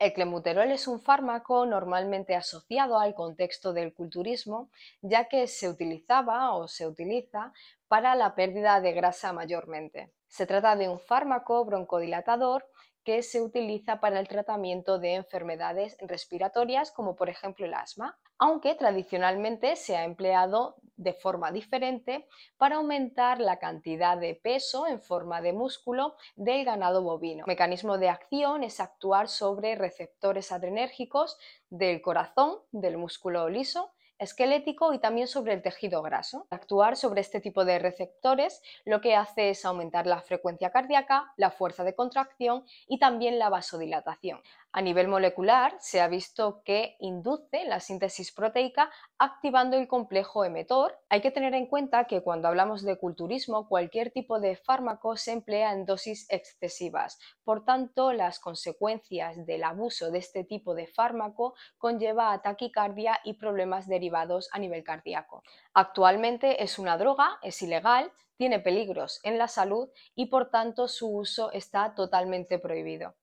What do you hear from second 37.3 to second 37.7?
tipo